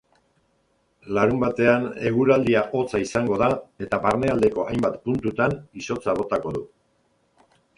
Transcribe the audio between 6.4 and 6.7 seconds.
du.